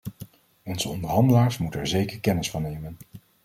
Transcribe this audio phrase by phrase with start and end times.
[0.63, 2.97] Onze onderhandelaars moeten er zeker kennis van nemen.